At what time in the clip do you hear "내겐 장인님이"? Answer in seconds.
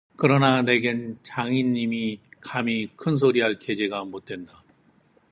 0.63-2.21